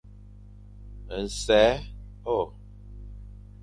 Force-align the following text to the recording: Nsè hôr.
Nsè 1.25 1.63
hôr. 2.23 2.47